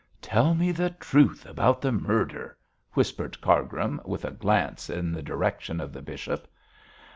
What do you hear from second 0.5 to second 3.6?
me the truth about the murder,' whispered